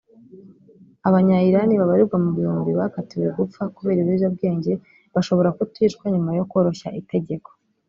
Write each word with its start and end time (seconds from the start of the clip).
Abanya 1.07 1.45
Irani 1.49 1.79
babarirwa 1.81 2.17
mu 2.25 2.31
bihumbi 2.37 2.71
bakatiwe 2.79 3.27
gupfa 3.37 3.61
kubera 3.75 3.99
ibiyobyabwenge 4.01 4.71
bashobora 5.13 5.49
kuticwa 5.57 6.05
nyuma 6.13 6.31
yo 6.37 6.43
koroshya 6.51 6.89
itegeko 7.01 7.49